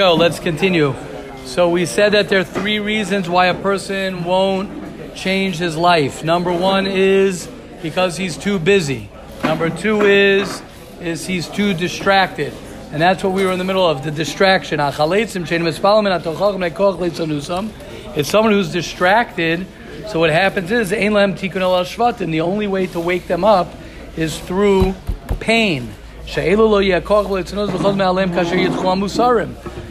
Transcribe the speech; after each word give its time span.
Go, 0.00 0.14
let's 0.14 0.40
continue. 0.40 0.94
So 1.44 1.68
we 1.68 1.84
said 1.84 2.12
that 2.12 2.30
there 2.30 2.40
are 2.40 2.44
three 2.44 2.78
reasons 2.78 3.28
why 3.28 3.48
a 3.48 3.54
person 3.54 4.24
won't 4.24 5.14
change 5.14 5.58
his 5.58 5.76
life. 5.76 6.24
Number 6.24 6.50
one 6.50 6.86
is 6.86 7.50
because 7.82 8.16
he's 8.16 8.38
too 8.38 8.58
busy. 8.58 9.10
Number 9.44 9.68
two 9.68 10.00
is 10.00 10.62
is 11.02 11.26
he's 11.26 11.48
too 11.48 11.74
distracted. 11.74 12.54
And 12.92 13.02
that's 13.02 13.22
what 13.22 13.34
we 13.34 13.44
were 13.44 13.52
in 13.52 13.58
the 13.58 13.64
middle 13.66 13.86
of, 13.86 14.02
the 14.02 14.10
distraction. 14.10 14.80
It's 14.80 14.96
someone 18.30 18.52
who's 18.54 18.72
distracted. 18.72 19.66
So 20.08 20.18
what 20.18 20.30
happens 20.30 20.70
is, 20.70 20.88
the 20.88 22.40
only 22.40 22.66
way 22.66 22.86
to 22.86 23.00
wake 23.00 23.26
them 23.26 23.44
up 23.44 23.68
is 24.16 24.38
through 24.38 24.94
pain. 25.40 25.92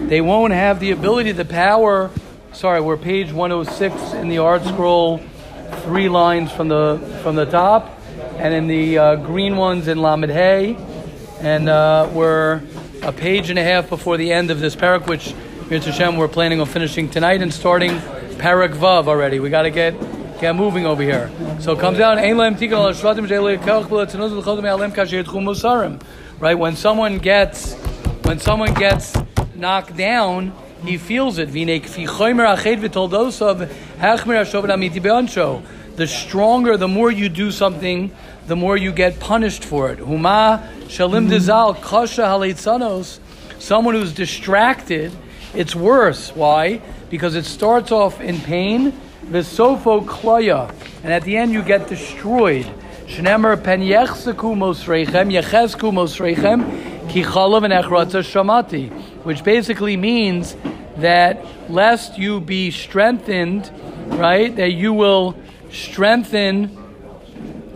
They 0.09 0.21
won't 0.21 0.53
have 0.53 0.79
the 0.79 0.89
ability, 0.89 1.33
the 1.33 1.45
power. 1.45 2.09
Sorry, 2.51 2.81
we're 2.81 2.97
page 2.97 3.31
106 3.31 4.13
in 4.13 4.27
the 4.27 4.37
ArtScroll, 4.37 5.23
three 5.83 6.09
lines 6.09 6.51
from 6.51 6.67
the 6.67 6.97
from 7.21 7.35
the 7.35 7.45
top, 7.45 7.95
and 8.39 8.51
in 8.51 8.65
the 8.65 8.97
uh, 8.97 9.15
green 9.17 9.55
ones 9.55 9.87
in 9.87 10.01
Lamed 10.01 10.31
Hay, 10.31 10.75
and 11.41 11.69
uh, 11.69 12.09
we're 12.11 12.63
a 13.03 13.11
page 13.11 13.51
and 13.51 13.59
a 13.59 13.63
half 13.63 13.87
before 13.87 14.17
the 14.17 14.33
end 14.33 14.49
of 14.49 14.59
this 14.59 14.75
parak, 14.75 15.05
which 15.05 15.35
Mirz 15.69 15.83
Hashem 15.83 16.17
we're 16.17 16.27
planning 16.27 16.59
on 16.59 16.65
finishing 16.65 17.07
tonight 17.07 17.43
and 17.43 17.53
starting 17.53 17.91
parak 18.39 18.73
vav 18.73 19.07
already. 19.07 19.39
We 19.39 19.51
got 19.51 19.61
to 19.61 19.69
get 19.69 19.93
get 20.41 20.55
moving 20.55 20.87
over 20.87 21.03
here. 21.03 21.29
So 21.59 21.73
it 21.73 21.79
comes 21.79 21.99
down. 21.99 22.17
Right 26.39 26.57
when 26.57 26.75
someone 26.75 27.17
gets 27.19 27.73
when 28.23 28.39
someone 28.39 28.73
gets 28.73 29.15
knocked 29.59 29.95
down, 29.95 30.53
he 30.85 30.97
feels 30.97 31.37
it. 31.37 31.51
The 35.95 36.07
stronger, 36.07 36.77
the 36.77 36.87
more 36.87 37.11
you 37.11 37.29
do 37.29 37.51
something, 37.51 38.11
the 38.47 38.55
more 38.55 38.77
you 38.77 38.91
get 38.91 39.19
punished 39.19 39.63
for 39.63 39.91
it. 39.91 39.99
Huma 39.99 40.67
shalim 40.87 41.25
hmm. 41.25 41.33
dizal 41.33 41.81
kasha 41.81 42.21
halitzanos. 42.21 43.19
Someone 43.59 43.95
who's 43.95 44.13
distracted, 44.13 45.11
it's 45.53 45.75
worse. 45.75 46.33
Why? 46.35 46.81
Because 47.09 47.35
it 47.35 47.45
starts 47.45 47.91
off 47.91 48.21
in 48.21 48.39
pain, 48.39 48.93
visofo 49.25 50.05
klaya, 50.05 50.73
and 51.03 51.13
at 51.13 51.23
the 51.23 51.37
end 51.37 51.51
you 51.51 51.61
get 51.61 51.87
destroyed. 51.87 52.65
Shnemer 53.07 53.61
pen 53.63 53.81
yechseku 53.81 54.55
mosreichem 54.55 55.31
yechesku 55.31 55.91
mosreichem 55.91 57.09
ki 57.09 57.23
chalav 57.23 57.63
and 57.65 57.73
echratza 57.73 58.21
shamati, 58.23 58.89
which 59.29 59.43
basically 59.43 59.95
means 59.95 60.55
that 60.97 61.45
lest 61.69 62.17
you 62.17 62.41
be 62.41 62.71
strengthened, 62.71 63.71
right? 64.07 64.55
That 64.55 64.71
you 64.71 64.91
will 64.91 65.37
strengthen 65.71 66.75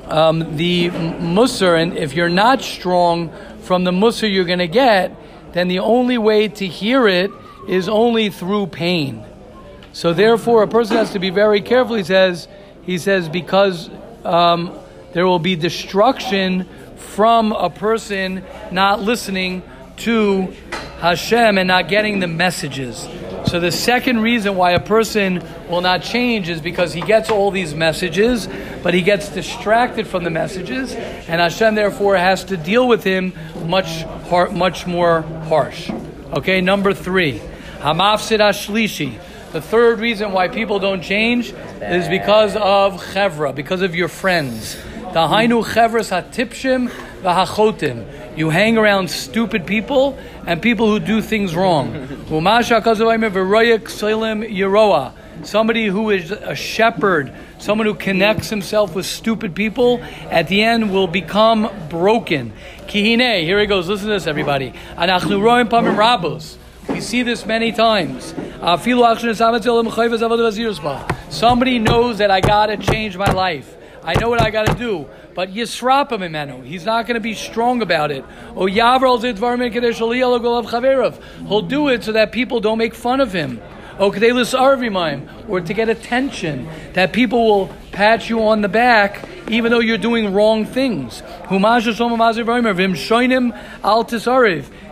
um, 0.06 0.58
the 0.58 0.90
musr, 0.90 1.80
and 1.80 1.96
if 1.96 2.16
you're 2.16 2.28
not 2.28 2.64
strong 2.64 3.32
from 3.62 3.84
the 3.84 3.92
musr 3.92 4.34
you're 4.34 4.46
going 4.46 4.58
to 4.58 4.68
get, 4.68 5.16
then 5.54 5.68
the 5.68 5.78
only 5.78 6.18
way 6.18 6.48
to 6.48 6.66
hear 6.66 7.08
it 7.08 7.30
is 7.70 7.88
only 7.88 8.32
through 8.32 8.66
pain. 8.66 9.24
So 9.92 10.12
therefore, 10.12 10.64
a 10.64 10.68
person 10.68 10.98
has 10.98 11.12
to 11.12 11.20
be 11.20 11.30
very 11.30 11.62
careful. 11.62 11.96
He 11.98 12.04
says, 12.04 12.48
he 12.82 12.98
says 12.98 13.30
because 13.30 13.92
um, 14.26 14.76
there 15.14 15.28
will 15.28 15.38
be 15.38 15.56
destruction 15.56 16.68
from 16.98 17.52
a 17.52 17.70
person 17.70 18.44
not 18.72 19.04
listening 19.04 19.62
to 19.98 20.54
Hashem 21.00 21.58
and 21.58 21.68
not 21.68 21.90
getting 21.90 22.20
the 22.20 22.28
messages. 22.28 23.08
So 23.46 23.60
the 23.60 23.72
second 23.72 24.22
reason 24.22 24.56
why 24.56 24.72
a 24.72 24.80
person 24.80 25.44
will 25.70 25.82
not 25.82 26.02
change 26.02 26.48
is 26.50 26.62
because 26.62 26.94
he 26.94 27.02
gets 27.02 27.30
all 27.30 27.52
these 27.52 27.76
messages, 27.76 28.48
but 28.82 28.94
he 28.94 29.02
gets 29.02 29.30
distracted 29.30 30.08
from 30.08 30.24
the 30.24 30.30
messages, 30.30 30.94
and 30.94 31.42
Hashem 31.42 31.76
therefore 31.76 32.16
has 32.16 32.46
to 32.46 32.58
deal 32.58 32.88
with 32.88 33.04
him 33.04 33.34
much 33.66 34.04
har- 34.30 34.50
much 34.50 34.88
more 34.88 35.22
harsh. 35.50 35.90
Okay, 36.34 36.62
number 36.62 36.94
three, 36.94 37.40
Hamafsid 37.80 38.40
Ashlishi. 38.40 39.20
The 39.52 39.62
third 39.62 40.00
reason 40.00 40.32
why 40.32 40.48
people 40.48 40.80
don't 40.80 41.04
change 41.04 41.54
is 41.82 42.08
because 42.08 42.56
of 42.56 43.04
chevra, 43.14 43.54
because 43.54 43.82
of 43.82 43.94
your 43.94 44.08
friends. 44.08 44.78
The 45.14 45.20
hainu 45.20 45.64
chevras 45.64 46.10
hatipshim 46.10 46.90
v'hachotim. 47.22 48.36
You 48.36 48.50
hang 48.50 48.80
around 48.80 49.12
stupid 49.12 49.68
people 49.68 50.18
and 50.48 50.60
people 50.60 50.88
who 50.88 51.00
do 51.00 51.22
things 51.22 51.56
wrong. 51.56 51.94
Somebody 55.44 55.86
who 55.86 56.10
is 56.10 56.32
a 56.32 56.56
shepherd, 56.56 57.32
someone 57.60 57.86
who 57.86 57.94
connects 57.94 58.50
himself 58.50 58.96
with 58.96 59.06
stupid 59.06 59.54
people, 59.54 60.02
at 60.32 60.48
the 60.48 60.64
end 60.64 60.92
will 60.92 61.06
become 61.06 61.70
broken. 61.90 62.52
Kihine, 62.88 63.44
here 63.44 63.60
he 63.60 63.68
goes. 63.68 63.88
Listen 63.88 64.08
to 64.08 64.14
this, 64.14 64.26
everybody. 64.26 64.74
We 66.90 67.02
see 67.02 67.22
this 67.22 67.46
many 67.46 67.72
times. 67.72 68.34
Somebody 71.30 71.78
knows 71.78 72.18
that 72.18 72.32
I 72.32 72.42
gotta 72.42 72.78
change 72.78 73.16
my 73.16 73.32
life. 73.32 73.78
I 74.06 74.20
know 74.20 74.30
what 74.30 74.42
I 74.42 74.50
got 74.50 74.68
to 74.68 74.74
do. 74.74 75.08
But 75.34 75.54
Yisrapa 75.54 76.10
Mimenu, 76.10 76.64
he's 76.66 76.86
not 76.86 77.08
going 77.08 77.16
to 77.16 77.22
be 77.22 77.34
strong 77.34 77.82
about 77.82 78.12
it. 78.12 78.24
Or 78.56 78.70
He'll 81.48 81.62
do 81.62 81.88
it 81.90 82.04
so 82.04 82.12
that 82.12 82.32
people 82.32 82.60
don't 82.60 82.78
make 82.78 82.94
fun 82.94 83.22
of 83.22 83.34
him. 83.34 83.62
Oh 84.00 84.12
Kdailasarvimaim. 84.12 85.50
Or 85.50 85.62
to 85.62 85.74
get 85.74 85.90
attention, 85.90 86.68
that 86.94 87.14
people 87.14 87.46
will 87.46 87.76
pat 87.92 88.30
you 88.30 88.44
on 88.44 88.62
the 88.62 88.70
back 88.70 89.28
even 89.50 89.72
though 89.72 89.80
you're 89.80 89.98
doing 89.98 90.34
wrong 90.34 90.66
things. 90.66 91.22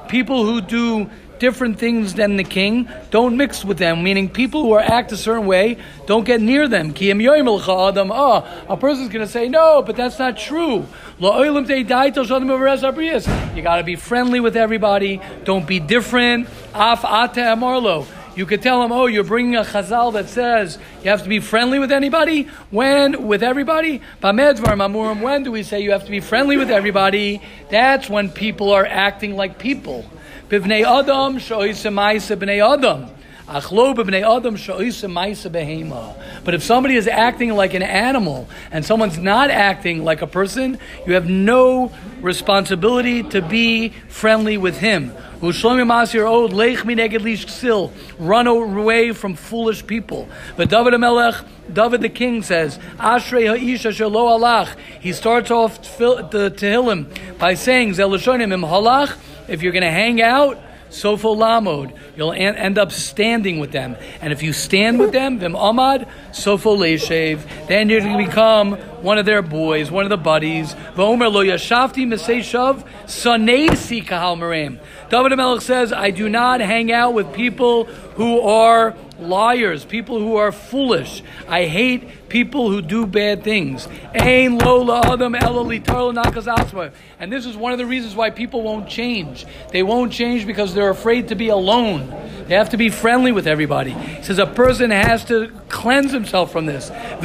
People 0.07 0.45
who 0.45 0.61
do 0.61 1.09
different 1.41 1.79
things 1.79 2.13
than 2.13 2.38
the 2.38 2.44
king, 2.44 2.88
don't 3.09 3.35
mix 3.35 3.66
with 3.66 3.79
them. 3.79 4.03
Meaning, 4.03 4.29
people 4.29 4.62
who 4.62 4.74
are 4.74 4.79
act 4.79 5.12
a 5.12 5.18
certain 5.18 5.47
way, 5.47 5.79
don't 6.06 6.24
get 6.24 6.40
near 6.40 6.68
them. 6.68 6.94
Oh, 6.96 8.66
a 8.69 8.78
person's 8.78 9.09
going 9.09 9.25
to 9.25 9.31
say 9.31 9.50
no, 9.50 9.81
but 9.81 9.96
that's 9.96 10.19
not 10.19 10.38
true. 10.38 10.85
You 11.19 11.31
got 13.63 13.78
to 13.78 13.84
be 13.84 13.96
friendly 13.96 14.40
with 14.40 14.56
everybody. 14.56 15.19
Don't 15.44 15.66
be 15.68 15.79
different. 15.79 16.47
Af 16.75 17.02
amarlo. 17.02 18.06
You 18.36 18.46
could 18.46 18.62
tell 18.62 18.81
them, 18.81 18.92
oh, 18.92 19.08
you're 19.08 19.24
bringing 19.25 19.56
a 19.56 19.64
chazal 19.64 20.14
that 20.14 20.30
says 20.30 20.78
you 21.03 21.09
have 21.09 21.24
to 21.24 21.30
be 21.30 21.40
friendly 21.40 21.80
with 21.80 21.92
anybody. 21.92 22.44
When? 22.69 23.28
With 23.28 23.44
everybody? 23.44 24.02
When 24.22 25.44
do 25.44 25.52
we 25.52 25.64
say 25.64 25.81
you 25.81 25.92
have 25.92 26.06
to 26.06 26.12
be 26.12 26.22
friendly 26.22 26.56
with 26.58 26.72
everybody? 26.72 27.41
That's 27.70 28.09
when 28.09 28.30
people 28.30 28.72
are 28.72 28.86
acting 28.86 29.36
like 29.36 29.59
people. 29.59 30.06
Bivnei 30.50 30.86
Adam 30.86 31.40
Adam. 32.62 33.09
But 36.44 36.53
if 36.53 36.63
somebody 36.63 36.95
is 36.95 37.07
acting 37.07 37.53
like 37.53 37.73
an 37.73 37.84
animal 37.84 38.47
and 38.72 38.85
someone's 38.85 39.17
not 39.17 39.50
acting 39.50 40.06
like 40.06 40.22
a 40.22 40.28
person, 40.28 40.79
you 41.06 41.16
have 41.16 41.29
no 41.29 41.91
responsibility 42.22 43.23
to 43.23 43.41
be 43.41 43.90
friendly 44.07 44.57
with 44.57 44.78
him. 44.78 45.11
Run 48.19 48.47
away 48.47 49.11
from 49.11 49.35
foolish 49.35 49.85
people. 49.85 50.29
But 50.56 50.69
David 50.69 50.97
Melech, 51.00 51.35
David 51.73 52.01
the 52.01 52.09
king 52.09 52.44
says, 52.44 52.78
Ashrei. 52.97 53.57
He 55.01 55.13
starts 55.13 55.51
off 55.51 55.81
the 55.97 56.53
Tehillim 56.56 57.38
by 57.38 57.56
saying, 57.56 57.90
if 57.90 59.63
you're 59.63 59.72
going 59.73 59.84
to 59.84 59.91
hang 59.91 60.22
out, 60.22 60.57
Sofo 60.91 61.35
Lamod, 61.35 61.97
you'll 62.16 62.34
end 62.34 62.78
up 62.78 62.91
standing 62.91 63.59
with 63.59 63.72
them. 63.72 63.96
And 64.22 64.32
if 64.32 64.43
you 64.43 64.53
stand 64.53 64.99
with 64.99 65.14
them, 65.14 65.40
Vim 65.40 65.53
Amad, 65.53 66.08
Sofo 66.32 66.78
Leshev, 66.78 67.40
then 67.67 67.90
you're 67.90 68.02
going 68.02 68.17
to 68.17 68.26
become 68.26 68.73
one 69.02 69.17
of 69.17 69.26
their 69.26 69.41
boys, 69.41 69.90
one 69.90 70.03
of 70.03 70.09
the 70.09 70.17
buddies. 70.17 70.73
Vomer 70.96 71.32
Lo 71.32 71.43
Yashafti 71.43 72.05
Meseshav, 72.05 72.85
Sanesi 73.05 74.05
Kahal 74.05 74.38
Marim. 74.38 74.79
David 75.09 75.35
Melech 75.38 75.61
says, 75.61 75.93
I 75.93 76.11
do 76.11 76.29
not 76.29 76.59
hang 76.59 76.91
out 76.91 77.14
with 77.14 77.34
people 77.34 77.85
who 77.85 78.41
are 78.41 78.96
liars, 79.22 79.85
people 79.85 80.20
who 80.20 80.38
are 80.38 80.52
foolish. 80.52 81.22
I 81.47 81.66
hate 81.66 82.29
people 82.29 82.70
who 82.70 82.82
do 82.82 83.06
bad 83.06 83.44
things. 83.44 83.88
And 84.14 84.59
this 87.32 87.46
is 87.46 87.56
one 87.56 87.72
of 87.72 87.78
the 87.78 87.85
reasons 87.85 88.16
why 88.16 88.32
people 88.32 88.64
won't 88.64 88.90
change. 88.90 89.46
They 89.70 89.84
won't 89.84 90.12
change 90.12 90.47
because 90.47 90.73
they're 90.73 90.90
afraid 90.90 91.28
to 91.29 91.35
be 91.35 91.50
alone. 91.50 92.09
They 92.47 92.56
have 92.56 92.72
to 92.72 92.78
be 92.78 92.90
friendly 92.90 93.32
with 93.32 93.47
everybody. 93.47 93.91
He 93.91 94.23
says 94.23 94.40
a 94.40 94.46
person 94.46 94.91
has 94.91 95.24
to 95.26 95.50
cleanse 95.70 96.12
himself 96.12 96.52
from 96.52 96.66
this. 96.66 96.90
And 96.90 97.24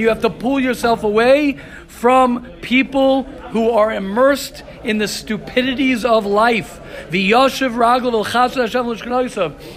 you 0.00 0.08
have 0.08 0.20
to 0.20 0.30
pull 0.30 0.60
yourself 0.60 1.02
away 1.04 1.58
from 1.88 2.44
people 2.60 3.26
who 3.54 3.70
are 3.70 3.90
immersed 3.92 4.64
in 4.82 4.98
the 4.98 5.06
stupidities 5.06 6.04
of 6.04 6.26
life. 6.26 6.80
The 7.10 7.30
V'yoshev 7.30 7.74
raglav 7.74 8.24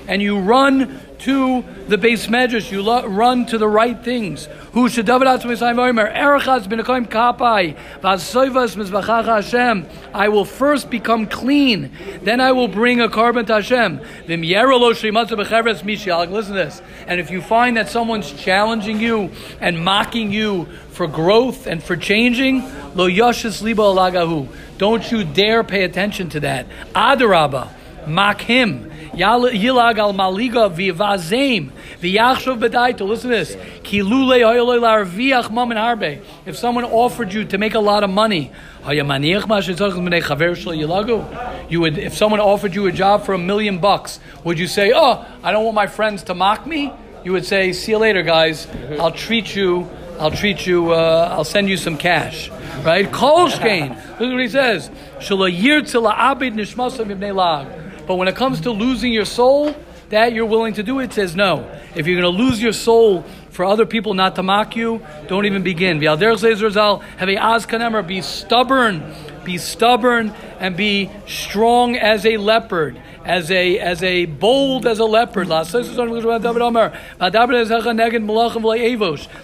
and 0.08 0.20
you 0.20 0.40
run 0.40 1.00
to 1.20 1.64
the 1.88 1.98
base 1.98 2.28
measures. 2.28 2.72
You 2.72 2.82
run 2.82 3.46
to 3.48 3.60
the 3.60 3.68
right 3.68 4.04
things. 4.04 4.48
Who 4.74 4.90
should 4.90 5.06
David 5.06 5.28
Hashem. 9.26 9.88
I 10.14 10.30
will 10.30 10.46
first 10.46 10.90
become 10.90 11.28
clean, 11.28 11.92
then 12.24 12.42
I 12.42 12.54
will 12.54 12.68
bring 12.68 13.02
a 13.02 13.08
korban 13.08 13.46
to 13.48 13.54
Hashem. 13.54 14.02
Listen 16.32 16.54
to 16.54 16.54
this. 16.54 16.82
And 17.08 17.20
if 17.20 17.32
you 17.32 17.42
find 17.42 17.78
that 17.78 17.90
someone's 17.90 18.32
challenging 18.32 19.00
you 19.00 19.32
and 19.60 19.84
mocking 19.84 20.32
you 20.32 20.68
for 20.98 21.08
growth 21.08 21.68
and 21.68 21.82
for 21.82 21.96
changing, 21.96 22.64
lo 22.96 23.08
yashis 23.08 23.62
liba 23.62 23.84
alagahu. 23.84 24.48
Don't 24.80 25.12
you 25.12 25.24
dare 25.24 25.64
pay 25.64 25.84
attention 25.84 26.30
to 26.30 26.40
that. 26.40 26.66
Adarabah, 26.94 27.70
mock 28.08 28.42
him. 28.42 28.92
Yilag 29.14 29.98
al 30.00 30.14
maliga 30.14 30.70
v'vazem 30.74 31.72
v'yachshov 32.02 32.60
b'daito. 32.60 33.08
Listen 33.08 33.30
to 33.30 33.36
this. 33.36 33.56
Kilule 33.84 34.42
hoyoloi 34.42 34.80
larviach 34.80 35.52
mom 35.52 35.72
and 35.72 35.80
harbe. 35.80 36.24
If 36.46 36.58
someone 36.58 36.84
offered 36.86 37.32
you 37.32 37.46
to 37.46 37.58
make 37.60 37.76
a 37.76 37.80
lot 37.80 38.04
of 38.04 38.10
money, 38.10 38.52
you 38.90 39.04
would, 41.82 41.98
if 41.98 42.14
someone 42.16 42.40
offered 42.40 42.76
you 42.76 42.88
a 42.88 42.92
job 42.92 43.26
for 43.26 43.34
a 43.34 43.38
million 43.38 43.80
bucks, 43.80 44.20
would 44.44 44.58
you 44.58 44.68
say, 44.68 44.94
"Oh, 44.96 45.26
I 45.44 45.52
don't 45.52 45.64
want 45.66 45.76
my 45.76 45.88
friends 45.88 46.24
to 46.24 46.34
mock 46.34 46.66
me"? 46.66 46.92
You 47.24 47.34
would 47.34 47.46
say, 47.46 47.74
"See 47.74 47.92
you 47.92 47.98
later, 47.98 48.22
guys. 48.22 48.68
I'll 49.00 49.12
treat 49.12 49.56
you. 49.56 49.90
I'll 50.20 50.32
treat 50.32 50.66
you. 50.66 50.92
Uh, 50.92 51.30
I'll 51.32 51.44
send 51.44 51.70
you 51.70 51.78
some 51.78 51.98
cash." 51.98 52.50
Right? 52.84 53.10
Kolshkein. 53.12 53.90
Look 54.20 54.32
what 54.32 54.42
he 54.42 54.48
says. 54.48 54.90
But 58.08 58.16
when 58.16 58.28
it 58.28 58.36
comes 58.36 58.62
to 58.62 58.72
losing 58.72 59.12
your 59.12 59.26
soul, 59.26 59.76
that 60.10 60.34
you're 60.34 60.46
willing 60.46 60.74
to 60.76 60.84
do, 60.84 61.00
it 61.00 61.14
says 61.14 61.36
no. 61.36 61.70
If 61.96 62.08
you're 62.08 62.22
going 62.22 62.38
to 62.38 62.44
lose 62.44 62.62
your 62.62 62.74
soul 62.74 63.24
for 63.50 63.66
other 63.66 63.86
people 63.86 64.14
not 64.14 64.36
to 64.36 64.44
mock 64.44 64.76
you, 64.76 65.02
don't 65.28 65.46
even 65.46 65.64
begin. 65.64 66.02
Have 66.02 66.22
a 66.22 68.04
be 68.04 68.22
stubborn, 68.22 69.14
be 69.44 69.58
stubborn, 69.58 70.34
and 70.60 70.78
be 70.78 71.10
strong 71.28 71.96
as 71.96 72.26
a 72.26 72.38
leopard 72.38 73.02
as 73.28 73.52
a 73.52 73.78
as 73.78 74.02
a 74.02 74.26
bold 74.26 74.88
as 74.88 75.00
a 75.00 75.06
leopard. 75.06 75.48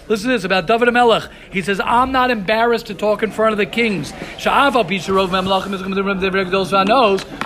Listen 0.08 0.30
to 0.30 0.36
this 0.36 0.44
about 0.44 0.66
David 0.66 0.92
Melech. 0.92 1.30
He 1.50 1.60
says, 1.60 1.80
I'm 1.80 2.10
not 2.10 2.30
embarrassed 2.30 2.86
to 2.86 2.94
talk 2.94 3.22
in 3.22 3.30
front 3.30 3.52
of 3.52 3.58
the 3.58 3.66
kings. 3.66 4.12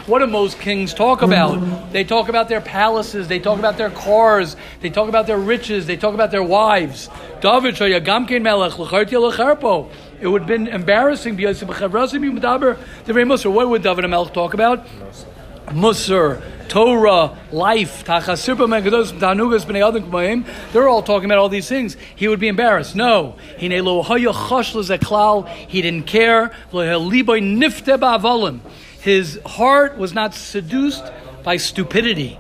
what 0.06 0.20
do 0.20 0.26
most 0.26 0.58
kings 0.60 0.94
talk 0.94 1.22
about? 1.22 1.92
They 1.92 2.04
talk 2.04 2.28
about 2.28 2.48
their 2.48 2.60
palaces, 2.60 3.28
they 3.28 3.40
talk 3.40 3.58
about 3.58 3.76
their 3.76 3.90
cars, 3.90 4.56
they 4.80 4.90
talk 4.90 5.08
about 5.08 5.26
their 5.26 5.38
riches, 5.38 5.86
they 5.86 5.96
talk 5.96 6.14
about 6.14 6.30
their 6.30 6.42
wives. 6.42 7.10
David 7.40 7.76
it 10.20 10.26
would 10.26 10.42
have 10.42 10.48
been 10.48 10.68
embarrassing 10.68 11.36
what 13.50 13.68
would 13.68 13.82
David 13.82 14.08
Melech 14.08 14.32
talk 14.32 14.54
about? 14.54 14.86
Musar, 15.70 16.42
Torah, 16.68 17.38
life, 17.50 18.04
they're 20.72 20.88
all 20.88 21.02
talking 21.02 21.24
about 21.24 21.38
all 21.38 21.48
these 21.48 21.68
things. 21.68 21.96
He 22.14 22.28
would 22.28 22.40
be 22.40 22.48
embarrassed. 22.48 22.94
No. 22.94 23.36
He 23.56 23.68
didn't 23.68 26.06
care. 26.06 26.52
His 29.00 29.40
heart 29.46 29.98
was 29.98 30.12
not 30.12 30.34
seduced 30.34 31.04
by 31.42 31.56
stupidity. 31.56 32.38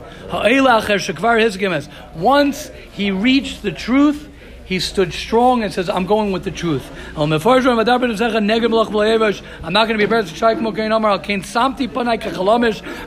Once 2.16 2.70
he 2.92 3.10
reached 3.10 3.62
the 3.62 3.72
truth, 3.72 4.28
he 4.68 4.80
stood 4.80 5.14
strong 5.14 5.62
and 5.62 5.72
says, 5.72 5.88
I'm 5.88 6.04
going 6.04 6.30
with 6.30 6.44
the 6.44 6.50
truth. 6.50 6.86
Um, 7.16 7.32
I'm 7.32 7.40
not 7.40 7.98
going 7.98 8.10
to 8.10 9.96
be 9.96 10.04
embarrassed. 10.04 10.42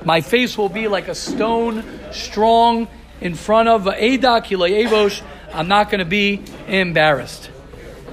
My 0.04 0.22
face 0.22 0.58
will 0.58 0.70
be 0.70 0.88
like 0.88 1.08
a 1.08 1.14
stone, 1.14 1.84
strong 2.12 2.88
in 3.22 3.36
front 3.36 3.70
of 3.70 3.86
I'm 3.86 5.68
not 5.68 5.92
going 5.92 6.00
to 6.00 6.06
be 6.06 6.42
embarrassed. 6.68 7.52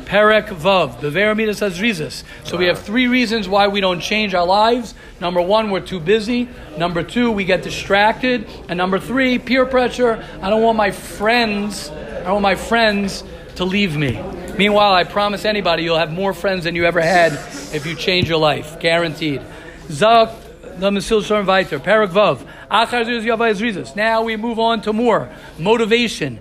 Perek 0.04 0.48
Vav, 0.48 1.00
Beveramida 1.00 1.54
says 1.54 1.80
Rizis. 1.80 2.24
So 2.44 2.58
we 2.58 2.66
have 2.66 2.78
three 2.78 3.06
reasons 3.06 3.48
why 3.48 3.68
we 3.68 3.80
don't 3.80 4.00
change 4.00 4.34
our 4.34 4.46
lives. 4.46 4.94
Number 5.22 5.40
one, 5.40 5.70
we're 5.70 5.80
too 5.80 6.00
busy. 6.00 6.50
Number 6.76 7.02
two, 7.02 7.32
we 7.32 7.46
get 7.46 7.62
distracted. 7.62 8.46
And 8.68 8.76
number 8.76 8.98
three, 8.98 9.38
peer 9.38 9.64
pressure. 9.64 10.22
I 10.42 10.50
don't 10.50 10.62
want 10.62 10.76
my 10.76 10.90
friends, 10.90 11.88
I 11.88 12.24
don't 12.24 12.34
want 12.34 12.42
my 12.42 12.54
friends 12.54 13.24
to 13.58 13.64
leave 13.64 13.96
me. 13.96 14.20
Meanwhile, 14.56 14.94
I 14.94 15.04
promise 15.04 15.44
anybody 15.44 15.82
you'll 15.82 15.98
have 15.98 16.12
more 16.12 16.32
friends 16.32 16.64
than 16.64 16.74
you 16.74 16.84
ever 16.84 17.00
had 17.00 17.32
if 17.74 17.86
you 17.86 17.94
change 17.94 18.28
your 18.28 18.38
life. 18.38 18.80
Guaranteed. 18.80 19.42
Zak 19.90 20.30
the 20.78 20.90
Mesil 20.90 21.22
Sharm 21.22 21.44
Viter, 21.44 21.80
Parak 21.80 22.10
Vav. 22.10 22.40
Now 22.70 24.22
we 24.22 24.36
move 24.36 24.58
on 24.58 24.82
to 24.82 24.92
more 24.92 25.30
motivation. 25.58 26.38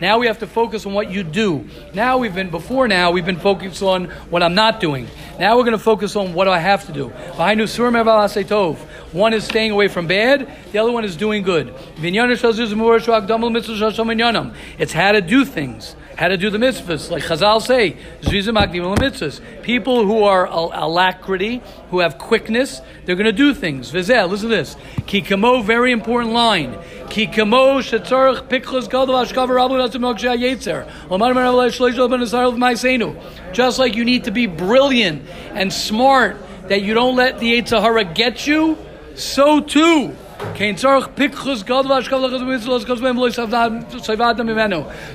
Now 0.00 0.18
we 0.18 0.26
have 0.26 0.38
to 0.40 0.46
focus 0.46 0.84
on 0.84 0.94
what 0.94 1.10
you 1.10 1.22
do. 1.22 1.64
Now 1.94 2.18
we've 2.18 2.34
been 2.34 2.50
before 2.50 2.88
now 2.88 3.12
we've 3.12 3.24
been 3.24 3.38
focused 3.38 3.82
on 3.82 4.06
what 4.30 4.42
I'm 4.42 4.54
not 4.54 4.80
doing. 4.80 5.06
Now 5.38 5.56
we're 5.56 5.62
going 5.62 5.72
to 5.72 5.78
focus 5.78 6.16
on 6.16 6.34
what 6.34 6.48
I 6.48 6.58
have 6.58 6.86
to 6.86 6.92
do. 6.92 7.08
One 9.12 9.32
is 9.32 9.44
staying 9.44 9.70
away 9.70 9.88
from 9.88 10.06
bad, 10.06 10.50
the 10.72 10.78
other 10.78 10.90
one 10.90 11.04
is 11.04 11.16
doing 11.16 11.42
good. 11.42 11.72
It's 14.78 14.92
how 14.92 15.12
to 15.12 15.20
do 15.20 15.44
things 15.44 15.96
how 16.16 16.28
to 16.28 16.36
do 16.36 16.50
the 16.50 16.58
mitzvahs. 16.58 17.10
Like 17.10 17.22
Chazal 17.24 17.60
say. 17.60 17.96
People 19.62 20.04
who 20.06 20.22
are 20.22 20.46
alacrity, 20.46 21.62
who 21.90 22.00
have 22.00 22.18
quickness, 22.18 22.80
they're 23.04 23.16
going 23.16 23.26
to 23.26 23.32
do 23.32 23.54
things. 23.54 23.90
Vizel, 23.90 24.28
listen 24.28 24.48
to 24.50 24.56
this. 24.56 24.76
Ki 25.06 25.22
kamo, 25.22 25.62
very 25.62 25.92
important 25.92 26.32
line. 26.32 26.78
Ki 27.10 27.26
kamo 27.26 27.80
shetzarech 27.80 28.48
pikchus 28.48 28.88
gadol 28.88 29.14
ashkavar 29.14 29.56
rabu 29.56 29.76
natzimok 29.78 30.18
shayetzer. 30.18 30.86
Just 33.52 33.78
like 33.78 33.96
you 33.96 34.04
need 34.04 34.24
to 34.24 34.30
be 34.30 34.46
brilliant 34.46 35.28
and 35.52 35.72
smart, 35.72 36.36
that 36.68 36.82
you 36.82 36.94
don't 36.94 37.16
let 37.16 37.38
the 37.38 37.60
Yetzer 37.60 37.80
Hara 37.80 38.04
get 38.04 38.46
you, 38.46 38.78
so 39.14 39.60
too 39.60 40.16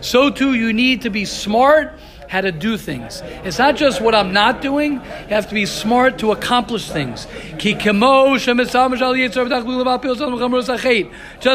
so 0.01 0.29
too, 0.29 0.53
you 0.53 0.73
need 0.73 1.01
to 1.01 1.09
be 1.09 1.25
smart 1.25 1.93
how 2.27 2.41
to 2.41 2.51
do 2.51 2.77
things. 2.77 3.21
It's 3.43 3.57
not 3.57 3.75
just 3.75 4.01
what 4.01 4.13
I'm 4.13 4.33
not 4.33 4.61
doing, 4.61 4.93
you 4.93 5.29
have 5.29 5.47
to 5.47 5.53
be 5.53 5.65
smart 5.65 6.19
to 6.19 6.31
accomplish 6.31 6.89
things. 6.89 7.25
Just 7.57 7.85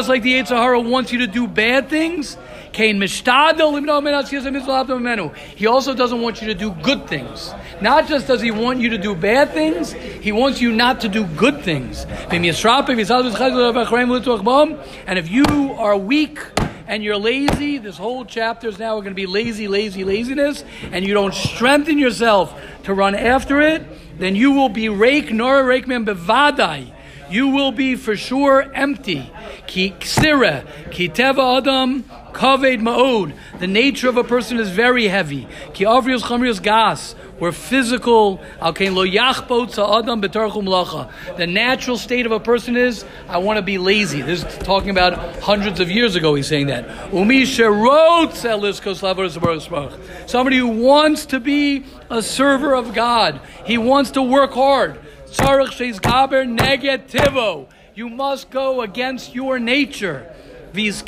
like 0.09 0.23
the 0.23 0.33
Yetzer 0.33 0.57
Hara 0.57 0.79
wants 0.79 1.11
you 1.11 1.19
to 1.19 1.27
do 1.27 1.47
bad 1.47 1.89
things, 1.89 2.37
he 2.73 2.91
also 5.67 5.93
doesn't 5.93 6.21
want 6.21 6.41
you 6.41 6.47
to 6.47 6.55
do 6.55 6.71
good 6.81 7.07
things. 7.07 7.53
Not 7.81 8.07
just 8.07 8.27
does 8.27 8.41
he 8.41 8.49
want 8.49 8.79
you 8.79 8.89
to 8.89 8.97
do 8.97 9.13
bad 9.13 9.51
things, 9.51 9.93
he 9.93 10.31
wants 10.31 10.59
you 10.59 10.71
not 10.71 11.01
to 11.01 11.07
do 11.07 11.25
good 11.37 11.61
things. 11.61 12.07
And 15.07 15.19
if 15.19 15.29
you 15.29 15.45
are 15.77 15.97
weak, 15.97 16.39
and 16.87 17.03
you're 17.03 17.17
lazy, 17.17 17.77
this 17.77 17.97
whole 17.97 18.25
chapter 18.25 18.67
is 18.67 18.79
now 18.79 18.95
going 18.95 19.11
to 19.11 19.15
be 19.15 19.25
lazy, 19.25 19.67
lazy, 19.67 20.03
laziness, 20.03 20.63
and 20.91 21.05
you 21.05 21.13
don't 21.13 21.33
strengthen 21.33 21.97
yourself 21.97 22.59
to 22.83 22.93
run 22.93 23.15
after 23.15 23.61
it, 23.61 23.83
then 24.19 24.35
you 24.35 24.51
will 24.51 24.69
be 24.69 24.89
rake 24.89 25.31
nor 25.31 25.63
rake 25.63 25.87
men 25.87 26.05
bevadai 26.05 26.93
you 27.33 27.47
will 27.47 27.71
be 27.71 27.95
for 27.95 28.15
sure 28.15 28.61
empty. 28.75 29.31
Ki 29.65 29.91
ksira, 29.99 30.91
ki 30.91 31.09
teva 31.09 31.57
adam, 31.57 32.03
kaved 32.31 32.81
ma'od. 32.81 33.33
The 33.59 33.67
nature 33.67 34.07
of 34.07 34.17
a 34.17 34.23
person 34.23 34.59
is 34.59 34.69
very 34.69 35.07
heavy. 35.07 35.47
Ki 35.73 35.85
avrius 35.85 36.21
chamrius 36.21 36.61
gas. 36.61 37.15
We're 37.43 37.51
physical. 37.51 38.39
Um 38.61 38.73
the 38.73 38.77
natural 41.45 41.97
state 41.97 42.25
of 42.25 42.31
a 42.31 42.39
person 42.39 42.77
is, 42.77 43.03
I 43.27 43.37
want 43.39 43.57
to 43.57 43.61
be 43.61 43.77
lazy. 43.77 44.21
This 44.21 44.45
is 44.45 44.57
talking 44.59 44.91
about 44.91 45.41
hundreds 45.41 45.81
of 45.81 45.91
years 45.91 46.15
ago, 46.15 46.35
he's 46.35 46.47
saying 46.47 46.67
that. 46.67 46.87
Somebody 50.25 50.57
who 50.57 50.67
wants 50.69 51.25
to 51.25 51.39
be 51.41 51.83
a 52.09 52.21
server 52.21 52.73
of 52.73 52.93
God. 52.93 53.41
He 53.65 53.77
wants 53.77 54.11
to 54.11 54.21
work 54.21 54.53
hard. 54.53 55.01
You 57.95 58.09
must 58.09 58.49
go 58.51 58.81
against 58.81 59.35
your 59.35 59.59
nature. 59.59 60.33
Because 60.73 61.01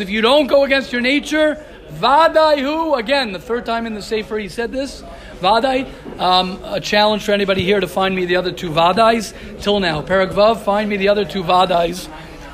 if 0.00 0.10
you 0.10 0.22
don't 0.22 0.46
go 0.46 0.64
against 0.64 0.92
your 0.92 1.02
nature, 1.02 1.62
Vadai 1.92 2.60
who? 2.60 2.94
Again, 2.94 3.32
the 3.32 3.38
third 3.38 3.66
time 3.66 3.86
in 3.86 3.94
the 3.94 4.02
Sefer 4.02 4.38
he 4.38 4.48
said 4.48 4.72
this. 4.72 5.02
Vadai. 5.40 5.90
Um, 6.18 6.62
a 6.64 6.80
challenge 6.80 7.24
for 7.24 7.32
anybody 7.32 7.62
here 7.62 7.80
to 7.80 7.88
find 7.88 8.14
me 8.14 8.24
the 8.24 8.36
other 8.36 8.52
two 8.52 8.70
Vadais. 8.70 9.34
Till 9.60 9.80
now. 9.80 10.00
Perak 10.00 10.30
Vav, 10.30 10.64
find 10.64 10.88
me 10.88 10.96
the 10.96 11.08
other 11.08 11.24
two 11.24 11.42
Vadais. 11.42 12.08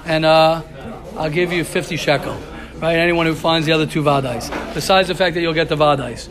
And 0.05 0.25
uh, 0.25 0.63
I'll 1.17 1.31
give 1.31 1.53
you 1.53 1.65
50 1.65 1.97
shekel. 1.97 2.37
Right? 2.77 2.97
Anyone 2.97 3.27
who 3.27 3.35
finds 3.35 3.67
the 3.67 3.73
other 3.73 3.87
two 3.87 4.03
Vadais. 4.03 4.75
Besides 4.75 5.09
the 5.09 5.15
fact 5.15 5.35
that 5.35 5.41
you'll 5.41 5.55
get 5.55 5.69
the 5.69 5.77
Vadais. 5.77 6.29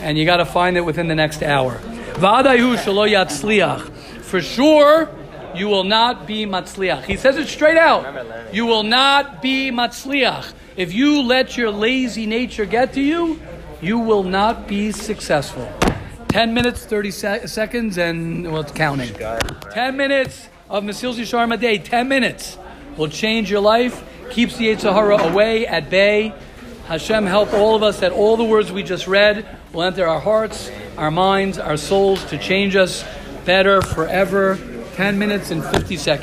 And 0.00 0.18
you 0.18 0.24
got 0.24 0.38
to 0.38 0.46
find 0.46 0.76
it 0.76 0.82
within 0.82 1.08
the 1.08 1.14
next 1.14 1.42
hour. 1.42 1.78
Vadai 2.14 2.58
hu 2.58 2.76
shalo 2.76 3.08
yatzliach. 3.08 3.90
For 4.22 4.40
sure, 4.40 5.08
you 5.54 5.68
will 5.68 5.84
not 5.84 6.26
be 6.26 6.46
matzliach. 6.46 7.04
He 7.04 7.16
says 7.16 7.36
it 7.36 7.48
straight 7.48 7.76
out. 7.76 8.54
You 8.54 8.66
will 8.66 8.82
not 8.82 9.42
be 9.42 9.70
matzliach. 9.70 10.52
If 10.76 10.92
you 10.92 11.22
let 11.22 11.56
your 11.56 11.70
lazy 11.70 12.26
nature 12.26 12.64
get 12.64 12.94
to 12.94 13.00
you, 13.00 13.40
you 13.80 13.98
will 13.98 14.22
not 14.22 14.68
be 14.68 14.92
successful. 14.92 15.70
10 16.28 16.54
minutes, 16.54 16.84
30 16.84 17.10
se- 17.10 17.46
seconds, 17.46 17.98
and 17.98 18.50
well, 18.50 18.60
it's 18.60 18.72
counting. 18.72 19.12
10 19.72 19.96
minutes 19.96 20.48
of 20.68 20.84
Mesilas 20.84 21.16
Yesharim 21.16 21.52
a 21.52 21.56
day, 21.56 21.78
10 21.78 22.06
minutes 22.06 22.56
will 22.96 23.08
change 23.08 23.50
your 23.50 23.60
life, 23.60 24.04
keeps 24.30 24.56
the 24.56 24.66
Yetzer 24.68 24.92
Hara 24.92 25.16
away 25.16 25.66
at 25.66 25.90
bay. 25.90 26.32
Hashem 26.86 27.26
help 27.26 27.52
all 27.52 27.74
of 27.74 27.82
us 27.82 28.00
that 28.00 28.12
all 28.12 28.36
the 28.36 28.44
words 28.44 28.70
we 28.70 28.82
just 28.82 29.06
read 29.06 29.46
will 29.72 29.82
enter 29.82 30.06
our 30.06 30.20
hearts, 30.20 30.70
our 30.96 31.10
minds, 31.10 31.58
our 31.58 31.76
souls 31.76 32.24
to 32.26 32.38
change 32.38 32.76
us 32.76 33.04
better 33.44 33.82
forever. 33.82 34.56
10 34.94 35.18
minutes 35.18 35.50
and 35.50 35.64
50 35.64 35.96
seconds. 35.96 36.20